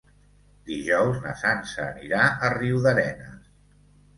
[0.69, 3.53] Dijous na Sança anirà a Riudarenes.